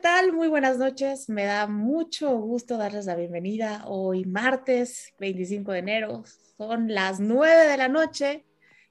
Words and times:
tal? 0.00 0.32
Muy 0.34 0.48
buenas 0.48 0.76
noches. 0.76 1.30
Me 1.30 1.44
da 1.44 1.66
mucho 1.66 2.36
gusto 2.36 2.76
darles 2.76 3.06
la 3.06 3.14
bienvenida 3.14 3.84
hoy 3.86 4.26
martes 4.26 5.14
25 5.18 5.72
de 5.72 5.78
enero. 5.78 6.24
Son 6.58 6.92
las 6.92 7.20
9 7.20 7.68
de 7.68 7.76
la 7.78 7.88
noche. 7.88 8.44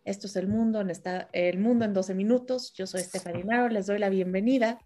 Esto 0.05 0.25
es 0.25 0.35
El 0.35 0.47
Mundo 0.47 0.81
en, 0.81 0.89
esta, 0.89 1.29
el 1.33 1.59
mundo 1.59 1.85
en 1.85 1.93
12 1.93 2.15
minutos. 2.15 2.73
Yo 2.73 2.87
soy 2.87 3.01
Stephanie 3.01 3.43
Maro, 3.43 3.69
les 3.69 3.85
doy 3.85 3.99
la 3.99 4.09
bienvenida. 4.09 4.79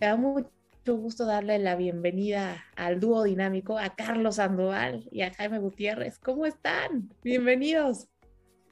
me 0.00 0.06
da 0.06 0.16
mucho 0.16 0.48
gusto 0.86 1.26
darle 1.26 1.58
la 1.58 1.76
bienvenida 1.76 2.64
al 2.76 2.98
dúo 2.98 3.24
dinámico, 3.24 3.76
a 3.76 3.94
Carlos 3.94 4.36
Sandoval 4.36 5.06
y 5.10 5.20
a 5.20 5.34
Jaime 5.34 5.58
Gutiérrez. 5.58 6.18
¿Cómo 6.18 6.46
están? 6.46 7.10
Bienvenidos. 7.22 8.08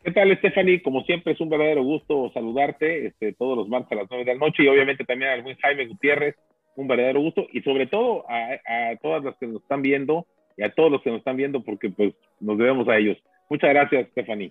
¿Qué 0.05 0.11
tal, 0.11 0.37
Stephanie? 0.37 0.83
Como 0.83 1.05
siempre, 1.05 1.33
es 1.33 1.41
un 1.41 1.49
verdadero 1.49 1.85
gusto 1.85 2.33
saludarte 2.35 3.07
este, 3.07 3.35
todos 3.35 3.57
los 3.57 3.69
martes 3.69 3.93
a 3.93 4.03
las 4.03 4.11
9 4.11 4.25
de 4.25 4.35
la 4.35 4.41
noche 4.41 4.65
y 4.65 4.69
obviamente 4.69 5.05
también 5.05 5.31
al 5.31 5.43
buen 5.43 5.57
Jaime 5.59 5.87
Gutiérrez, 5.87 6.35
un 6.75 6.89
verdadero 6.89 7.21
gusto 7.21 7.47
y 7.53 7.63
sobre 7.63 7.87
todo 7.87 8.25
a, 8.29 8.97
todas 9.01 9.23
las 9.23 9.37
que 9.37 9.47
nos 9.47 9.63
están 9.63 9.81
viendo 9.81 10.27
y 10.57 10.65
a 10.65 10.75
todos 10.75 10.91
los 10.91 11.03
que 11.03 11.11
nos 11.11 11.19
están 11.21 11.37
viendo 11.37 11.63
porque 11.63 11.91
pues 11.91 12.15
nos 12.41 12.59
debemos 12.59 12.89
a 12.89 12.97
ellos. 12.97 13.17
Muchas 13.49 13.71
gracias, 13.71 14.09
Stephanie. 14.11 14.51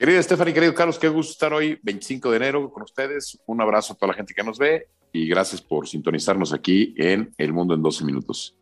Querida 0.00 0.20
Stephanie, 0.20 0.52
querido 0.52 0.74
Carlos, 0.74 0.98
qué 0.98 1.08
gusto 1.08 1.30
estar 1.30 1.52
hoy, 1.52 1.78
25 1.84 2.30
de 2.32 2.36
enero, 2.36 2.70
con 2.72 2.82
ustedes. 2.82 3.40
Un 3.46 3.60
abrazo 3.60 3.92
a 3.92 3.96
toda 3.96 4.08
la 4.08 4.14
gente 4.14 4.34
que 4.34 4.42
nos 4.42 4.58
ve 4.58 4.88
y 5.12 5.28
gracias 5.28 5.62
por 5.62 5.86
sintonizarnos 5.86 6.52
aquí 6.52 6.92
en 6.96 7.32
El 7.38 7.52
Mundo 7.52 7.74
en 7.74 7.82
12 7.82 8.04
Minutos. 8.04 8.58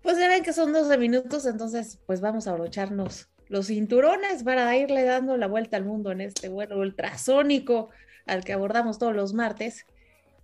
Pues 0.00 0.16
ya 0.16 0.28
ven 0.28 0.44
que 0.44 0.52
son 0.52 0.72
12 0.72 0.96
minutos, 0.96 1.44
entonces 1.44 2.00
pues 2.06 2.20
vamos 2.20 2.46
a 2.46 2.52
abrocharnos 2.52 3.28
los 3.50 3.66
cinturones 3.66 4.44
para 4.44 4.76
irle 4.76 5.02
dando 5.02 5.36
la 5.36 5.48
vuelta 5.48 5.76
al 5.76 5.84
mundo 5.84 6.12
en 6.12 6.20
este 6.20 6.48
vuelo 6.48 6.78
ultrasónico 6.78 7.90
al 8.24 8.44
que 8.44 8.52
abordamos 8.52 8.98
todos 8.98 9.14
los 9.14 9.34
martes. 9.34 9.86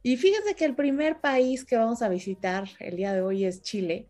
Y 0.02 0.16
fíjense 0.16 0.56
que 0.56 0.64
el 0.64 0.74
primer 0.74 1.20
país 1.20 1.64
que 1.64 1.76
vamos 1.76 2.02
a 2.02 2.08
visitar 2.08 2.68
el 2.80 2.96
día 2.96 3.14
de 3.14 3.22
hoy 3.22 3.44
es 3.44 3.62
Chile, 3.62 4.08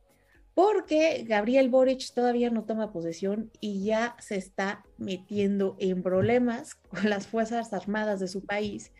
porque 0.54 1.24
Gabriel 1.28 1.68
Boric 1.68 2.10
todavía 2.14 2.48
no 2.48 2.64
toma 2.64 2.90
posesión 2.90 3.50
y 3.60 3.84
ya 3.84 4.16
se 4.18 4.36
está 4.36 4.82
metiendo 4.96 5.76
en 5.78 6.02
problemas 6.02 6.74
con 6.74 7.10
las 7.10 7.26
Fuerzas 7.26 7.74
Armadas 7.74 8.18
de 8.18 8.28
su 8.28 8.46
país. 8.46 8.92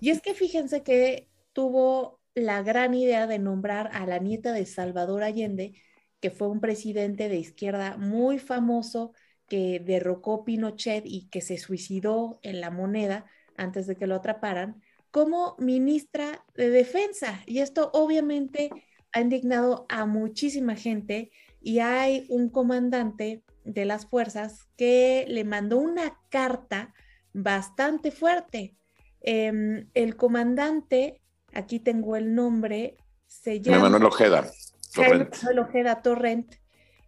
Y 0.00 0.10
es 0.10 0.20
que 0.20 0.34
fíjense 0.34 0.82
que 0.82 1.28
tuvo 1.52 2.18
la 2.34 2.62
gran 2.64 2.92
idea 2.94 3.28
de 3.28 3.38
nombrar 3.38 3.90
a 3.92 4.04
la 4.04 4.18
nieta 4.18 4.52
de 4.52 4.66
Salvador 4.66 5.22
Allende, 5.22 5.74
que 6.18 6.30
fue 6.30 6.48
un 6.48 6.60
presidente 6.60 7.28
de 7.28 7.36
izquierda 7.36 7.96
muy 7.96 8.40
famoso 8.40 9.12
que 9.48 9.80
derrocó 9.84 10.44
Pinochet 10.44 11.04
y 11.06 11.28
que 11.28 11.40
se 11.40 11.58
suicidó 11.58 12.38
en 12.42 12.60
la 12.60 12.70
moneda 12.70 13.26
antes 13.56 13.86
de 13.86 13.96
que 13.96 14.06
lo 14.06 14.16
atraparan, 14.16 14.82
como 15.10 15.54
ministra 15.58 16.44
de 16.56 16.70
Defensa. 16.70 17.40
Y 17.46 17.60
esto 17.60 17.90
obviamente 17.92 18.70
ha 19.12 19.20
indignado 19.20 19.86
a 19.88 20.06
muchísima 20.06 20.74
gente 20.74 21.30
y 21.60 21.78
hay 21.78 22.26
un 22.28 22.48
comandante 22.48 23.42
de 23.64 23.84
las 23.84 24.06
fuerzas 24.06 24.68
que 24.76 25.24
le 25.28 25.44
mandó 25.44 25.78
una 25.78 26.20
carta 26.30 26.92
bastante 27.32 28.10
fuerte. 28.10 28.76
Em, 29.20 29.88
el 29.94 30.16
comandante, 30.16 31.22
aquí 31.52 31.80
tengo 31.80 32.16
el 32.16 32.34
nombre, 32.34 32.96
se 33.26 33.60
llama 33.60 33.84
Manuel 33.84 34.04
Ojeda 34.04 34.50
Torrent. 34.94 35.36
Manuel 35.36 35.58
Ojeda 35.60 36.02
Torrent. 36.02 36.54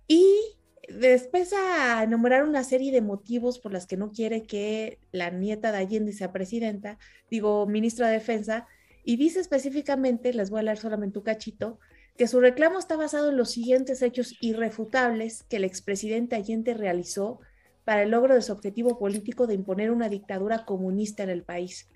Y 0.09 0.57
después 0.89 1.53
a 1.53 2.03
enumerar 2.03 2.45
una 2.45 2.65
serie 2.65 2.93
de 2.93 3.01
motivos 3.01 3.59
por 3.59 3.73
las 3.73 3.87
que 3.87 3.97
no 3.97 4.13
quiere 4.13 4.45
que 4.45 4.99
la 5.13 5.31
nieta 5.31 5.73
de 5.73 5.79
Allende 5.79 6.13
sea 6.13 6.33
presidenta, 6.33 6.99
digo, 7.31 7.67
ministra 7.67 8.09
de 8.09 8.15
Defensa, 8.15 8.67
y 9.05 9.17
dice 9.17 9.41
específicamente, 9.41 10.33
les 10.33 10.51
voy 10.51 10.61
a 10.61 10.65
leer 10.65 10.79
solamente 10.79 11.19
un 11.19 11.25
cachito, 11.25 11.79
que 12.17 12.27
su 12.27 12.41
reclamo 12.41 12.79
está 12.79 12.97
basado 12.97 13.31
en 13.31 13.37
los 13.37 13.51
siguientes 13.51 14.03
hechos 14.03 14.35
irrefutables 14.41 15.45
que 15.45 15.57
el 15.57 15.65
expresidente 15.65 16.35
Allende 16.35 16.75
realizó 16.75 17.41
para 17.85 18.03
el 18.03 18.11
logro 18.11 18.35
de 18.35 18.43
su 18.43 18.53
objetivo 18.53 18.99
político 18.99 19.47
de 19.47 19.55
imponer 19.55 19.91
una 19.91 20.09
dictadura 20.09 20.65
comunista 20.65 21.23
en 21.23 21.31
el 21.31 21.45
país. 21.45 21.89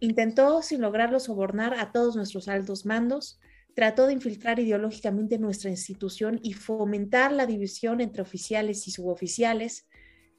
Intentó, 0.00 0.60
sin 0.62 0.80
lograrlo, 0.80 1.20
sobornar 1.20 1.74
a 1.74 1.92
todos 1.92 2.16
nuestros 2.16 2.48
altos 2.48 2.84
mandos, 2.84 3.38
trató 3.80 4.06
de 4.06 4.12
infiltrar 4.12 4.58
ideológicamente 4.58 5.38
nuestra 5.38 5.70
institución 5.70 6.38
y 6.42 6.52
fomentar 6.52 7.32
la 7.32 7.46
división 7.46 8.02
entre 8.02 8.20
oficiales 8.20 8.86
y 8.86 8.90
suboficiales, 8.90 9.88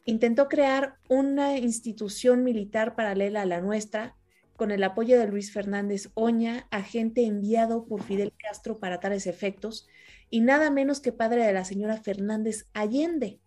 intentó 0.05 0.47
crear 0.47 0.99
una 1.09 1.57
institución 1.57 2.43
militar 2.43 2.93
paralela 2.93 3.41
a 3.41 3.47
la 3.47 3.59
nuestra, 3.59 4.15
con 4.55 4.69
el 4.69 4.83
apoyo 4.83 5.17
de 5.17 5.25
Luis 5.25 5.51
Fernández 5.51 6.11
Oña, 6.13 6.67
agente 6.69 7.25
enviado 7.25 7.87
por 7.87 8.03
Fidel 8.03 8.31
Castro 8.37 8.77
para 8.77 8.99
tales 8.99 9.25
efectos, 9.25 9.87
y 10.29 10.41
nada 10.41 10.69
menos 10.69 10.99
que 10.99 11.11
padre 11.11 11.43
de 11.43 11.53
la 11.53 11.65
señora 11.65 11.97
Fernández 11.97 12.67
Allende. 12.75 13.39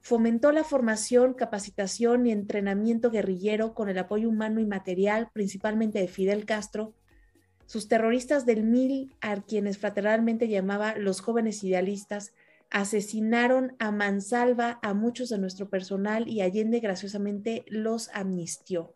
Fomentó 0.00 0.52
la 0.52 0.64
formación, 0.64 1.34
capacitación 1.34 2.24
y 2.24 2.32
entrenamiento 2.32 3.10
guerrillero 3.10 3.74
con 3.74 3.90
el 3.90 3.98
apoyo 3.98 4.30
humano 4.30 4.58
y 4.60 4.64
material, 4.64 5.28
principalmente 5.34 5.98
de 5.98 6.08
Fidel 6.08 6.46
Castro, 6.46 6.94
sus 7.66 7.88
terroristas 7.88 8.46
del 8.46 8.62
mil, 8.62 9.14
a 9.20 9.42
quienes 9.42 9.78
fraternalmente 9.78 10.48
llamaba 10.48 10.96
los 10.96 11.20
jóvenes 11.20 11.62
idealistas, 11.64 12.32
asesinaron 12.70 13.76
a 13.78 13.90
mansalva 13.92 14.78
a 14.82 14.94
muchos 14.94 15.28
de 15.28 15.38
nuestro 15.38 15.68
personal 15.68 16.28
y 16.28 16.40
Allende 16.40 16.80
graciosamente 16.80 17.64
los 17.68 18.10
amnistió. 18.12 18.94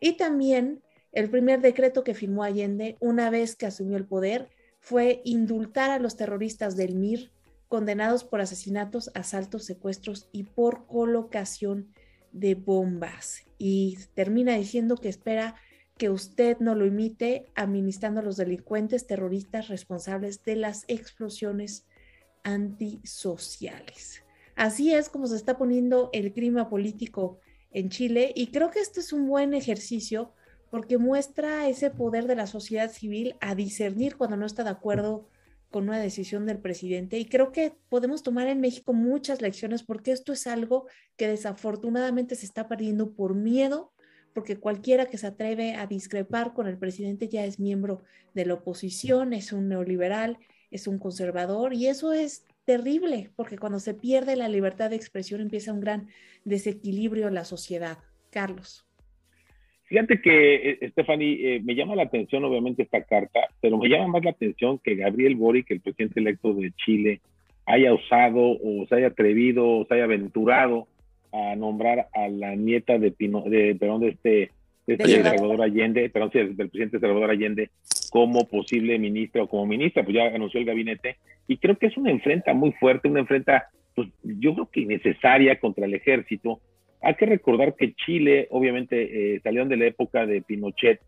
Y 0.00 0.12
también 0.12 0.82
el 1.12 1.28
primer 1.28 1.60
decreto 1.60 2.04
que 2.04 2.14
firmó 2.14 2.44
Allende 2.44 2.96
una 3.00 3.30
vez 3.30 3.56
que 3.56 3.66
asumió 3.66 3.96
el 3.96 4.06
poder 4.06 4.48
fue 4.78 5.20
indultar 5.24 5.90
a 5.90 5.98
los 5.98 6.16
terroristas 6.16 6.76
del 6.76 6.94
MIR 6.94 7.32
condenados 7.68 8.24
por 8.24 8.40
asesinatos, 8.40 9.10
asaltos, 9.14 9.64
secuestros 9.64 10.28
y 10.32 10.44
por 10.44 10.86
colocación 10.86 11.92
de 12.32 12.54
bombas. 12.54 13.44
Y 13.58 13.98
termina 14.14 14.54
diciendo 14.54 14.96
que 14.96 15.08
espera 15.08 15.54
que 16.00 16.08
usted 16.08 16.56
no 16.60 16.74
lo 16.74 16.86
imite 16.86 17.52
administrando 17.54 18.20
a 18.20 18.22
los 18.22 18.38
delincuentes 18.38 19.06
terroristas 19.06 19.68
responsables 19.68 20.42
de 20.44 20.56
las 20.56 20.86
explosiones 20.88 21.84
antisociales. 22.42 24.22
Así 24.56 24.94
es 24.94 25.10
como 25.10 25.26
se 25.26 25.36
está 25.36 25.58
poniendo 25.58 26.08
el 26.14 26.32
clima 26.32 26.70
político 26.70 27.38
en 27.70 27.90
Chile 27.90 28.32
y 28.34 28.46
creo 28.46 28.70
que 28.70 28.80
este 28.80 29.00
es 29.00 29.12
un 29.12 29.28
buen 29.28 29.52
ejercicio 29.52 30.32
porque 30.70 30.96
muestra 30.96 31.68
ese 31.68 31.90
poder 31.90 32.26
de 32.26 32.36
la 32.36 32.46
sociedad 32.46 32.90
civil 32.90 33.36
a 33.42 33.54
discernir 33.54 34.16
cuando 34.16 34.38
no 34.38 34.46
está 34.46 34.64
de 34.64 34.70
acuerdo 34.70 35.28
con 35.70 35.82
una 35.82 35.98
decisión 35.98 36.46
del 36.46 36.60
presidente. 36.60 37.18
Y 37.18 37.26
creo 37.26 37.52
que 37.52 37.74
podemos 37.90 38.22
tomar 38.22 38.46
en 38.46 38.62
México 38.62 38.94
muchas 38.94 39.42
lecciones 39.42 39.82
porque 39.82 40.12
esto 40.12 40.32
es 40.32 40.46
algo 40.46 40.86
que 41.18 41.28
desafortunadamente 41.28 42.36
se 42.36 42.46
está 42.46 42.68
perdiendo 42.68 43.12
por 43.12 43.34
miedo 43.34 43.92
porque 44.34 44.56
cualquiera 44.56 45.06
que 45.06 45.18
se 45.18 45.26
atreve 45.26 45.74
a 45.74 45.86
discrepar 45.86 46.52
con 46.52 46.66
el 46.66 46.78
presidente 46.78 47.28
ya 47.28 47.44
es 47.44 47.58
miembro 47.58 48.02
de 48.34 48.46
la 48.46 48.54
oposición, 48.54 49.32
es 49.32 49.52
un 49.52 49.68
neoliberal, 49.68 50.38
es 50.70 50.86
un 50.86 50.98
conservador 50.98 51.74
y 51.74 51.86
eso 51.86 52.12
es 52.12 52.46
terrible 52.64 53.30
porque 53.36 53.58
cuando 53.58 53.80
se 53.80 53.94
pierde 53.94 54.36
la 54.36 54.48
libertad 54.48 54.90
de 54.90 54.96
expresión 54.96 55.40
empieza 55.40 55.72
un 55.72 55.80
gran 55.80 56.08
desequilibrio 56.44 57.28
en 57.28 57.34
la 57.34 57.44
sociedad. 57.44 57.98
Carlos. 58.30 58.86
Fíjate 59.84 60.22
que, 60.22 60.70
eh, 60.70 60.88
Stephanie, 60.92 61.56
eh, 61.56 61.60
me 61.64 61.74
llama 61.74 61.96
la 61.96 62.04
atención 62.04 62.44
obviamente 62.44 62.84
esta 62.84 63.02
carta, 63.02 63.40
pero 63.60 63.76
me 63.76 63.88
llama 63.88 64.06
más 64.06 64.24
la 64.24 64.30
atención 64.30 64.78
que 64.78 64.94
Gabriel 64.94 65.34
Boric, 65.34 65.68
el 65.72 65.80
presidente 65.80 66.20
electo 66.20 66.54
de 66.54 66.70
Chile, 66.76 67.20
haya 67.66 67.92
usado 67.92 68.40
o 68.40 68.86
se 68.88 68.94
haya 68.94 69.08
atrevido 69.08 69.68
o 69.68 69.86
se 69.86 69.94
haya 69.94 70.04
aventurado 70.04 70.86
a 71.32 71.54
nombrar 71.56 72.08
a 72.12 72.28
la 72.28 72.54
nieta 72.54 72.98
de 72.98 73.10
Pino, 73.10 73.42
de, 73.42 73.74
perdón, 73.74 74.00
de 74.02 74.08
este, 74.08 74.50
de 74.86 74.94
este 74.94 75.22
Salvador 75.22 75.62
Allende, 75.62 76.08
perdón, 76.10 76.30
del 76.32 76.56
presidente 76.56 76.98
Salvador 76.98 77.30
Allende 77.30 77.70
como 78.10 78.46
posible 78.48 78.98
ministra 78.98 79.44
o 79.44 79.48
como 79.48 79.66
ministra, 79.66 80.02
pues 80.04 80.16
ya 80.16 80.26
anunció 80.26 80.60
el 80.60 80.66
gabinete, 80.66 81.16
y 81.46 81.56
creo 81.58 81.78
que 81.78 81.86
es 81.86 81.96
una 81.96 82.10
enfrenta 82.10 82.54
muy 82.54 82.72
fuerte, 82.72 83.08
una 83.08 83.20
enfrenta, 83.20 83.68
pues 83.94 84.08
yo 84.22 84.54
creo 84.54 84.70
que 84.70 84.80
innecesaria 84.80 85.58
contra 85.58 85.86
el 85.86 85.94
ejército. 85.94 86.60
Hay 87.02 87.14
que 87.14 87.26
recordar 87.26 87.76
que 87.76 87.94
Chile, 87.94 88.48
obviamente, 88.50 89.34
eh, 89.34 89.40
salieron 89.40 89.68
de 89.68 89.76
la 89.76 89.86
época 89.86 90.26
de 90.26 90.42
Pinochet, 90.42 91.00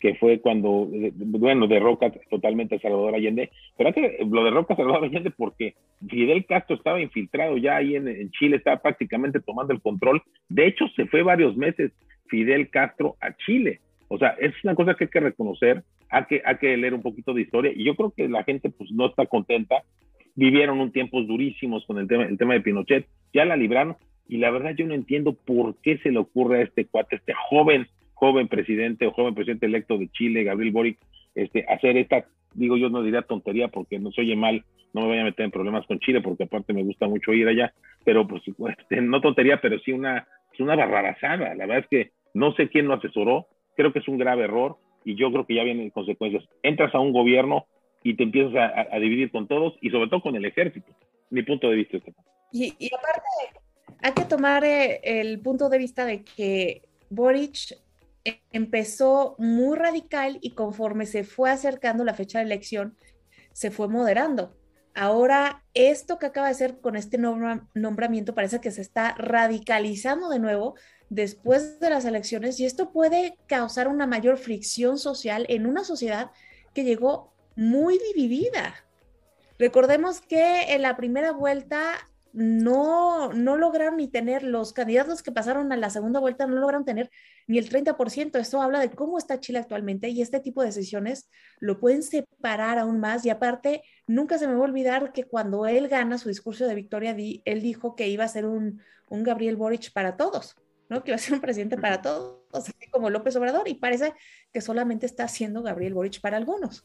que 0.00 0.14
fue 0.14 0.40
cuando, 0.40 0.88
eh, 0.92 1.12
bueno, 1.14 1.66
derroca 1.66 2.10
totalmente 2.30 2.76
a 2.76 2.80
Salvador 2.80 3.14
Allende, 3.14 3.50
pero 3.76 3.92
que 3.92 4.18
lo 4.28 4.42
derroca 4.42 4.72
a 4.72 4.76
Salvador 4.78 5.04
Allende 5.04 5.30
porque 5.30 5.74
Fidel 6.08 6.46
Castro 6.46 6.76
estaba 6.76 7.00
infiltrado 7.00 7.58
ya 7.58 7.76
ahí 7.76 7.94
en, 7.94 8.30
Chile, 8.30 8.56
estaba 8.56 8.78
prácticamente 8.78 9.40
tomando 9.40 9.74
el 9.74 9.82
control. 9.82 10.22
De 10.48 10.66
hecho, 10.66 10.88
se 10.96 11.06
fue 11.06 11.22
varios 11.22 11.54
meses 11.56 11.92
Fidel 12.28 12.70
Castro 12.70 13.16
a 13.20 13.36
Chile. 13.36 13.80
O 14.08 14.18
sea, 14.18 14.30
es 14.40 14.52
una 14.64 14.74
cosa 14.74 14.94
que 14.94 15.04
hay 15.04 15.10
que 15.10 15.20
reconocer, 15.20 15.84
hay 16.08 16.24
que, 16.24 16.42
hay 16.44 16.56
que 16.56 16.76
leer 16.78 16.94
un 16.94 17.02
poquito 17.02 17.34
de 17.34 17.42
historia 17.42 17.70
y 17.74 17.84
yo 17.84 17.94
creo 17.94 18.12
que 18.16 18.26
la 18.26 18.42
gente 18.42 18.70
pues 18.70 18.90
no 18.90 19.06
está 19.06 19.26
contenta. 19.26 19.82
Vivieron 20.34 20.80
un 20.80 20.92
tiempos 20.92 21.26
durísimos 21.26 21.84
con 21.84 21.98
el 21.98 22.08
tema, 22.08 22.24
el 22.24 22.38
tema 22.38 22.54
de 22.54 22.62
Pinochet, 22.62 23.06
ya 23.34 23.44
la 23.44 23.56
libraron 23.56 23.96
y 24.26 24.38
la 24.38 24.50
verdad 24.50 24.74
yo 24.74 24.86
no 24.86 24.94
entiendo 24.94 25.34
por 25.34 25.76
qué 25.82 25.98
se 25.98 26.10
le 26.10 26.18
ocurre 26.18 26.60
a 26.60 26.62
este 26.62 26.86
cuate, 26.86 27.16
este 27.16 27.34
joven 27.34 27.86
joven 28.20 28.48
presidente 28.48 29.06
o 29.06 29.12
joven 29.12 29.34
presidente 29.34 29.64
electo 29.64 29.96
de 29.96 30.08
Chile, 30.08 30.44
Gabriel 30.44 30.72
Boric, 30.72 30.98
este, 31.34 31.64
hacer 31.68 31.96
esta, 31.96 32.26
digo 32.52 32.76
yo 32.76 32.90
no 32.90 33.02
diría 33.02 33.22
tontería 33.22 33.68
porque 33.68 33.98
no 33.98 34.12
se 34.12 34.20
oye 34.20 34.36
mal, 34.36 34.62
no 34.92 35.00
me 35.00 35.06
voy 35.06 35.18
a 35.18 35.24
meter 35.24 35.46
en 35.46 35.50
problemas 35.50 35.86
con 35.86 36.00
Chile 36.00 36.20
porque 36.20 36.44
aparte 36.44 36.74
me 36.74 36.82
gusta 36.82 37.08
mucho 37.08 37.32
ir 37.32 37.48
allá, 37.48 37.72
pero 38.04 38.28
pues 38.28 38.42
este, 38.78 39.00
no 39.00 39.22
tontería, 39.22 39.60
pero 39.62 39.78
sí 39.80 39.92
una, 39.92 40.28
una 40.58 40.76
barrabasada. 40.76 41.54
La 41.54 41.64
verdad 41.64 41.78
es 41.78 41.86
que 41.88 42.10
no 42.34 42.52
sé 42.52 42.68
quién 42.68 42.86
lo 42.86 42.94
asesoró, 42.94 43.46
creo 43.74 43.92
que 43.92 44.00
es 44.00 44.08
un 44.08 44.18
grave 44.18 44.44
error 44.44 44.76
y 45.02 45.14
yo 45.14 45.32
creo 45.32 45.46
que 45.46 45.54
ya 45.54 45.64
vienen 45.64 45.88
consecuencias. 45.88 46.44
Entras 46.62 46.94
a 46.94 47.00
un 47.00 47.12
gobierno 47.12 47.64
y 48.04 48.14
te 48.16 48.24
empiezas 48.24 48.54
a, 48.54 48.98
dividir 48.98 49.30
con 49.30 49.48
todos 49.48 49.74
y 49.80 49.88
sobre 49.88 50.10
todo 50.10 50.20
con 50.20 50.36
el 50.36 50.44
ejército. 50.44 50.92
Mi 51.30 51.42
punto 51.42 51.70
de 51.70 51.76
vista. 51.76 51.98
Y, 52.52 52.74
y 52.78 52.90
aparte, 52.94 53.60
hay 54.02 54.12
que 54.12 54.24
tomar 54.24 54.62
eh, 54.64 55.00
el 55.02 55.40
punto 55.40 55.70
de 55.70 55.78
vista 55.78 56.04
de 56.04 56.22
que 56.22 56.82
Boric 57.08 57.76
empezó 58.52 59.36
muy 59.38 59.76
radical 59.76 60.38
y 60.40 60.52
conforme 60.52 61.06
se 61.06 61.24
fue 61.24 61.50
acercando 61.50 62.04
la 62.04 62.14
fecha 62.14 62.38
de 62.38 62.44
elección, 62.44 62.96
se 63.52 63.70
fue 63.70 63.88
moderando. 63.88 64.56
Ahora, 64.94 65.64
esto 65.72 66.18
que 66.18 66.26
acaba 66.26 66.48
de 66.48 66.52
hacer 66.52 66.80
con 66.80 66.96
este 66.96 67.16
nombramiento 67.18 68.34
parece 68.34 68.60
que 68.60 68.70
se 68.70 68.82
está 68.82 69.14
radicalizando 69.16 70.28
de 70.28 70.40
nuevo 70.40 70.74
después 71.08 71.78
de 71.80 71.90
las 71.90 72.04
elecciones 72.04 72.58
y 72.58 72.66
esto 72.66 72.92
puede 72.92 73.36
causar 73.46 73.88
una 73.88 74.06
mayor 74.06 74.36
fricción 74.36 74.98
social 74.98 75.46
en 75.48 75.66
una 75.66 75.84
sociedad 75.84 76.30
que 76.74 76.84
llegó 76.84 77.32
muy 77.56 77.98
dividida. 78.14 78.74
Recordemos 79.58 80.20
que 80.20 80.74
en 80.74 80.82
la 80.82 80.96
primera 80.96 81.32
vuelta 81.32 82.09
no, 82.32 83.32
no 83.32 83.56
lograron 83.56 83.96
ni 83.96 84.08
tener, 84.08 84.42
los 84.42 84.72
candidatos 84.72 85.22
que 85.22 85.32
pasaron 85.32 85.72
a 85.72 85.76
la 85.76 85.90
segunda 85.90 86.20
vuelta 86.20 86.46
no 86.46 86.56
lograron 86.56 86.84
tener 86.84 87.10
ni 87.46 87.58
el 87.58 87.68
30%. 87.68 88.38
Esto 88.38 88.62
habla 88.62 88.80
de 88.80 88.90
cómo 88.90 89.18
está 89.18 89.40
Chile 89.40 89.58
actualmente 89.58 90.08
y 90.08 90.22
este 90.22 90.40
tipo 90.40 90.60
de 90.60 90.68
decisiones 90.68 91.28
lo 91.58 91.80
pueden 91.80 92.02
separar 92.02 92.78
aún 92.78 93.00
más. 93.00 93.24
Y 93.26 93.30
aparte, 93.30 93.82
nunca 94.06 94.38
se 94.38 94.46
me 94.46 94.54
va 94.54 94.60
a 94.60 94.68
olvidar 94.68 95.12
que 95.12 95.24
cuando 95.24 95.66
él 95.66 95.88
gana 95.88 96.18
su 96.18 96.28
discurso 96.28 96.66
de 96.66 96.74
victoria, 96.74 97.16
él 97.16 97.62
dijo 97.62 97.94
que 97.96 98.08
iba 98.08 98.24
a 98.24 98.28
ser 98.28 98.46
un, 98.46 98.80
un 99.08 99.22
Gabriel 99.22 99.56
Boric 99.56 99.92
para 99.92 100.16
todos. 100.16 100.56
¿no? 100.88 101.04
que 101.04 101.12
iba 101.12 101.16
a 101.16 101.18
ser 101.18 101.34
un 101.34 101.40
presidente 101.40 101.78
para 101.78 102.02
todos, 102.02 102.40
así 102.52 102.72
como 102.90 103.10
López 103.10 103.36
Obrador, 103.36 103.68
y 103.68 103.74
parece 103.74 104.12
que 104.52 104.60
solamente 104.60 105.06
está 105.06 105.22
haciendo 105.22 105.62
Gabriel 105.62 105.94
Boric 105.94 106.20
para 106.20 106.36
algunos. 106.36 106.84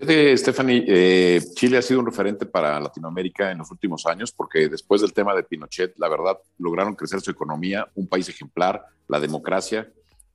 Stephanie, 0.00 0.84
eh, 0.86 1.40
Chile 1.54 1.78
ha 1.78 1.82
sido 1.82 2.00
un 2.00 2.06
referente 2.06 2.46
para 2.46 2.80
Latinoamérica 2.80 3.50
en 3.50 3.58
los 3.58 3.70
últimos 3.70 4.06
años 4.06 4.32
porque 4.32 4.68
después 4.68 5.00
del 5.00 5.12
tema 5.12 5.34
de 5.34 5.44
Pinochet, 5.44 5.94
la 5.98 6.08
verdad, 6.08 6.38
lograron 6.58 6.94
crecer 6.94 7.20
su 7.20 7.30
economía, 7.30 7.88
un 7.94 8.08
país 8.08 8.28
ejemplar, 8.28 8.84
la 9.08 9.20
democracia, 9.20 9.90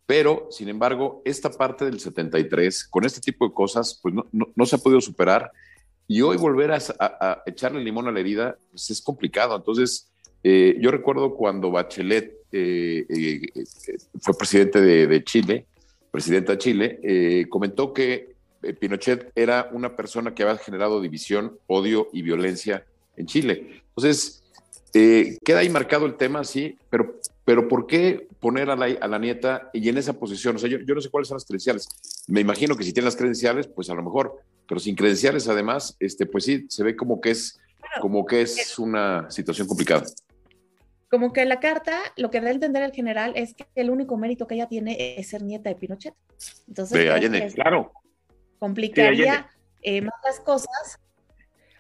pero, 0.05 0.47
sin 0.49 0.69
embargo, 0.69 1.21
esta 1.23 1.51
parte 1.51 1.85
del 1.85 1.99
73, 1.99 2.85
con 2.85 3.05
este 3.05 3.21
tipo 3.21 3.47
de 3.47 3.53
cosas, 3.53 3.99
pues 4.01 4.15
no, 4.31 4.65
se 4.65 4.75
ha 4.75 4.79
podido 4.79 5.01
superar 5.01 5.51
y 6.07 6.21
hoy 6.21 6.37
volver 6.37 6.71
a, 6.71 7.43
echarle 7.45 7.83
limón 7.83 8.07
a 8.07 8.11
la 8.11 8.19
herida, 8.19 8.57
pues 8.71 8.89
es 8.89 9.01
complicado. 9.01 9.55
Entonces, 9.55 10.09
eh, 10.41 10.77
yo 10.79 10.89
recuerdo 10.89 11.35
cuando 11.35 11.69
Bachelet 11.69 12.33
eh, 12.51 13.39
fue 14.19 14.35
presidente 14.35 14.81
de, 14.81 15.05
de 15.05 15.23
Chile, 15.23 15.67
presidenta 16.09 16.53
de 16.53 16.57
Chile, 16.57 17.47
comentó 17.49 17.93
que 17.93 18.38
Pinochet 18.79 19.31
era 19.35 19.69
una 19.71 19.95
persona 19.95 20.33
que 20.33 20.43
había 20.43 20.57
generado 20.57 21.01
división, 21.01 21.57
odio 21.67 22.09
y 22.13 22.21
violencia 22.21 22.85
en 23.15 23.25
Chile. 23.25 23.81
Entonces, 23.89 24.43
eh, 24.93 25.37
queda 25.43 25.59
ahí 25.59 25.69
marcado 25.69 26.05
el 26.05 26.15
tema, 26.15 26.43
sí, 26.43 26.77
pero, 26.89 27.19
pero 27.45 27.67
¿por 27.67 27.85
qué 27.85 28.27
poner 28.39 28.69
a 28.69 28.75
la, 28.75 29.19
nieta 29.19 29.69
y 29.73 29.87
en 29.87 29.97
esa 29.97 30.13
posición? 30.13 30.55
O 30.55 30.59
sea, 30.59 30.69
yo, 30.69 30.79
no 30.79 31.01
sé 31.01 31.09
cuáles 31.09 31.27
son 31.27 31.35
las 31.35 31.45
credenciales. 31.45 31.87
Me 32.27 32.41
imagino 32.41 32.75
que 32.75 32.83
si 32.83 32.93
tiene 32.93 33.05
las 33.05 33.15
credenciales, 33.15 33.67
pues 33.67 33.89
a 33.89 33.93
lo 33.93 34.03
mejor, 34.03 34.41
pero 34.67 34.79
sin 34.79 34.95
credenciales 34.95 35.47
además, 35.47 35.95
este, 35.99 36.25
pues 36.25 36.45
sí, 36.45 36.65
se 36.69 36.83
ve 36.83 36.95
como 36.95 37.21
que 37.21 37.31
es, 37.31 37.59
como 38.01 38.25
que 38.25 38.41
es 38.41 38.79
una 38.79 39.29
situación 39.29 39.67
complicada. 39.67 40.05
Como 41.09 41.33
que 41.33 41.43
la 41.45 41.59
carta, 41.59 41.99
lo 42.17 42.29
que 42.29 42.39
da 42.39 42.49
a 42.49 42.51
entender 42.51 42.83
el 42.83 42.91
general 42.91 43.33
es 43.35 43.55
que 43.55 43.65
el 43.75 43.89
único 43.89 44.15
mérito 44.15 44.45
que 44.45 44.55
ella 44.55 44.67
tiene 44.67 45.17
es 45.17 45.29
ser 45.29 45.41
nieta 45.43 45.69
de 45.69 45.75
Pinochet. 45.75 46.13
Entonces, 46.67 47.31
de 47.31 47.51
claro 47.55 47.91
complicaría 48.59 49.49
eh, 49.81 50.01
más 50.01 50.13
las 50.23 50.39
cosas, 50.39 50.99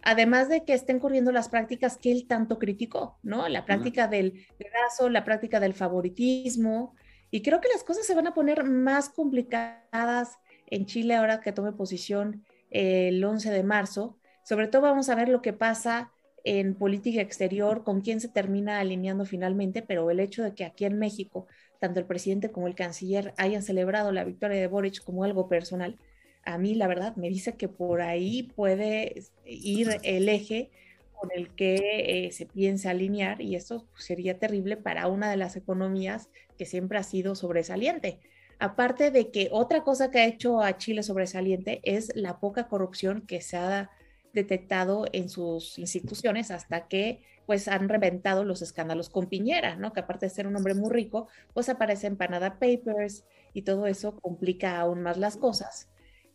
además 0.01 0.49
de 0.49 0.63
que 0.63 0.73
estén 0.73 0.99
corriendo 0.99 1.31
las 1.31 1.49
prácticas 1.49 1.97
que 1.97 2.11
él 2.11 2.25
tanto 2.27 2.57
criticó, 2.57 3.19
¿no? 3.21 3.47
La 3.49 3.65
práctica 3.65 4.07
del 4.07 4.47
pedazo, 4.57 5.09
la 5.09 5.23
práctica 5.23 5.59
del 5.59 5.73
favoritismo, 5.73 6.95
y 7.31 7.41
creo 7.41 7.61
que 7.61 7.69
las 7.71 7.83
cosas 7.83 8.05
se 8.05 8.15
van 8.15 8.27
a 8.27 8.33
poner 8.33 8.63
más 8.63 9.09
complicadas 9.09 10.39
en 10.65 10.85
Chile 10.85 11.15
ahora 11.15 11.41
que 11.41 11.51
tome 11.51 11.73
posición 11.73 12.43
el 12.71 13.23
11 13.23 13.51
de 13.51 13.63
marzo. 13.63 14.17
Sobre 14.43 14.67
todo 14.67 14.83
vamos 14.83 15.09
a 15.09 15.15
ver 15.15 15.29
lo 15.29 15.41
que 15.41 15.53
pasa 15.53 16.11
en 16.43 16.75
política 16.75 17.21
exterior, 17.21 17.83
con 17.83 18.01
quién 18.01 18.21
se 18.21 18.29
termina 18.29 18.79
alineando 18.79 19.25
finalmente, 19.25 19.81
pero 19.81 20.09
el 20.09 20.19
hecho 20.19 20.43
de 20.43 20.55
que 20.55 20.65
aquí 20.65 20.85
en 20.85 20.97
México, 20.97 21.47
tanto 21.79 21.99
el 21.99 22.05
presidente 22.05 22.51
como 22.51 22.67
el 22.67 22.75
canciller 22.75 23.33
hayan 23.37 23.61
celebrado 23.61 24.11
la 24.11 24.23
victoria 24.23 24.59
de 24.59 24.67
Boric 24.67 25.03
como 25.03 25.23
algo 25.23 25.47
personal, 25.47 25.97
a 26.43 26.57
mí 26.57 26.75
la 26.75 26.87
verdad 26.87 27.15
me 27.15 27.29
dice 27.29 27.55
que 27.55 27.67
por 27.67 28.01
ahí 28.01 28.43
puede 28.55 29.23
ir 29.45 29.89
el 30.03 30.29
eje 30.29 30.71
con 31.13 31.29
el 31.35 31.53
que 31.53 32.27
eh, 32.27 32.31
se 32.31 32.45
piensa 32.45 32.91
alinear 32.91 33.41
y 33.41 33.55
esto 33.55 33.85
sería 33.97 34.39
terrible 34.39 34.77
para 34.77 35.07
una 35.07 35.29
de 35.29 35.37
las 35.37 35.55
economías 35.55 36.29
que 36.57 36.65
siempre 36.65 36.97
ha 36.97 37.03
sido 37.03 37.35
sobresaliente. 37.35 38.19
Aparte 38.57 39.11
de 39.11 39.31
que 39.31 39.49
otra 39.51 39.83
cosa 39.83 40.11
que 40.11 40.19
ha 40.19 40.25
hecho 40.25 40.61
a 40.61 40.77
Chile 40.77 41.03
sobresaliente 41.03 41.81
es 41.83 42.11
la 42.15 42.39
poca 42.39 42.67
corrupción 42.67 43.21
que 43.21 43.41
se 43.41 43.57
ha 43.57 43.89
detectado 44.33 45.05
en 45.11 45.29
sus 45.29 45.77
instituciones 45.79 46.51
hasta 46.51 46.87
que 46.87 47.21
pues 47.45 47.67
han 47.67 47.89
reventado 47.89 48.43
los 48.43 48.61
escándalos 48.61 49.09
con 49.09 49.27
Piñera, 49.27 49.75
¿no? 49.75 49.91
Que 49.91 50.01
aparte 50.01 50.27
de 50.27 50.29
ser 50.29 50.45
un 50.45 50.55
hombre 50.55 50.75
muy 50.75 50.91
rico, 50.91 51.27
pues 51.53 51.67
aparece 51.67 52.07
en 52.07 52.15
Panada 52.15 52.59
Papers 52.59 53.25
y 53.53 53.63
todo 53.63 53.87
eso 53.87 54.15
complica 54.19 54.79
aún 54.79 55.01
más 55.01 55.17
las 55.17 55.35
cosas. 55.35 55.89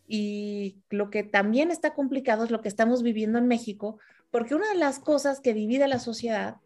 Y 0.07 0.83
lo 0.91 1.11
que 1.11 1.23
también 1.23 1.71
está 1.71 1.95
complicado 1.95 2.45
es 2.45 2.51
lo 2.51 2.61
que 2.61 2.69
estamos 2.69 3.03
viviendo 3.03 3.39
en 3.39 3.49
México, 3.49 3.99
porque 4.31 4.55
una 4.55 4.69
de 4.69 4.79
las 4.79 4.99
cosas 4.99 5.41
que 5.41 5.55
divide 5.55 5.85
a 5.85 5.89
la 5.89 5.99
sociedad 5.99 6.57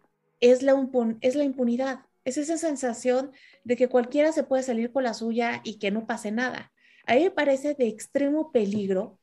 es 0.40 0.62
la, 0.62 0.73
impunidad, 0.73 2.00
es 2.25 2.38
esa 2.38 2.59
sensación 2.59 3.33
de 3.64 3.76
que 3.76 3.88
cualquiera 3.88 4.33
se 4.33 4.45
puede 4.45 4.62
salir 4.62 4.92
con 4.92 5.04
la 5.04 5.14
suya 5.14 5.61
y 5.64 5.78
que 5.78 5.90
no 5.90 6.07
pase 6.07 6.30
nada. 6.30 6.73
A 7.07 7.14
mí 7.14 7.25
me 7.25 7.30
parece 7.30 7.75
de 7.75 7.88
extremo 7.88 8.52
peligro 8.52 9.18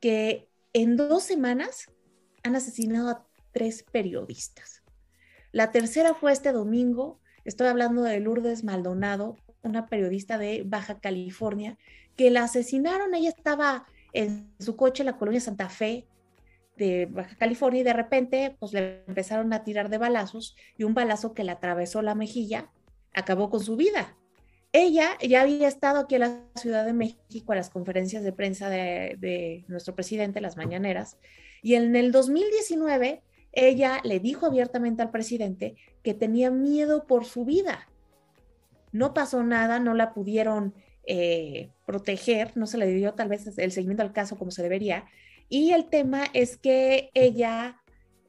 que 0.00 0.48
en 0.72 0.96
dos 0.96 1.22
semanas 1.22 1.86
han 2.42 2.56
asesinado 2.56 3.08
a 3.08 3.26
tres 3.52 3.82
periodistas. 3.82 4.82
La 5.52 5.72
tercera 5.72 6.14
fue 6.14 6.32
este 6.32 6.52
domingo, 6.52 7.20
estoy 7.44 7.66
hablando 7.66 8.02
de 8.02 8.20
Lourdes 8.20 8.62
Maldonado, 8.62 9.36
una 9.62 9.86
periodista 9.86 10.38
de 10.38 10.62
Baja 10.64 11.00
California, 11.00 11.78
que 12.16 12.30
la 12.30 12.44
asesinaron. 12.44 13.14
Ella 13.14 13.30
estaba 13.30 13.86
en 14.12 14.52
su 14.58 14.76
coche 14.76 15.02
en 15.02 15.06
la 15.06 15.18
colonia 15.18 15.40
Santa 15.40 15.68
Fe 15.68 16.06
de 16.76 17.06
Baja 17.06 17.36
California 17.36 17.80
y 17.80 17.84
de 17.84 17.92
repente 17.92 18.56
pues 18.58 18.72
le 18.72 19.04
empezaron 19.06 19.52
a 19.52 19.64
tirar 19.64 19.90
de 19.90 19.98
balazos 19.98 20.56
y 20.78 20.84
un 20.84 20.94
balazo 20.94 21.34
que 21.34 21.44
le 21.44 21.52
atravesó 21.52 22.00
la 22.02 22.14
mejilla 22.14 22.70
acabó 23.12 23.50
con 23.50 23.60
su 23.60 23.76
vida. 23.76 24.16
ella 24.72 25.18
ya 25.20 25.42
había 25.42 25.68
estado 25.68 25.98
aquí 25.98 26.14
en 26.14 26.20
la 26.20 26.40
Ciudad 26.54 26.86
de 26.86 26.92
México 26.92 27.52
a 27.52 27.56
las 27.56 27.70
conferencias 27.70 28.22
de 28.22 28.32
prensa 28.32 28.70
de, 28.70 29.16
de 29.18 29.64
nuestro 29.68 29.94
presidente, 29.94 30.40
las 30.40 30.56
mañaneras, 30.56 31.18
y 31.62 31.74
en 31.74 31.96
el 31.96 32.12
2019 32.12 33.22
ella 33.52 34.00
le 34.04 34.20
dijo 34.20 34.46
abiertamente 34.46 35.02
al 35.02 35.10
presidente 35.10 35.74
que 36.02 36.14
tenía 36.14 36.50
miedo 36.50 37.06
por 37.06 37.24
su 37.24 37.44
vida. 37.44 37.89
No 38.92 39.14
pasó 39.14 39.42
nada, 39.42 39.78
no 39.78 39.94
la 39.94 40.12
pudieron 40.12 40.74
eh, 41.06 41.70
proteger, 41.86 42.56
no 42.56 42.66
se 42.66 42.78
le 42.78 42.86
dio 42.86 43.14
tal 43.14 43.28
vez 43.28 43.46
el 43.58 43.72
seguimiento 43.72 44.02
al 44.02 44.12
caso 44.12 44.36
como 44.36 44.50
se 44.50 44.62
debería. 44.62 45.04
Y 45.48 45.72
el 45.72 45.88
tema 45.88 46.24
es 46.32 46.56
que 46.56 47.10
ella 47.14 47.80